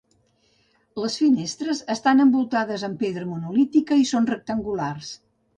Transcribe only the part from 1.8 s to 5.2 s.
estan envoltades amb pedra monolítica i són rectangulars.